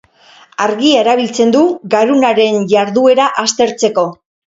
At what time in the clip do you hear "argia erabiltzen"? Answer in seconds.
0.63-1.53